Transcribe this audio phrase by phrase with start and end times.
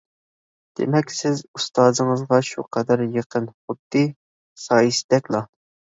[0.79, 4.03] دېمەك، سىز ئۇستازىڭىزغا شۇ قەدەر يېقىن، خۇددى
[4.65, 5.45] سايىسىدەكلا.